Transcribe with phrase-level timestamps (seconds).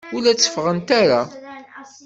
[0.15, 1.21] Ur la tteffɣen ara.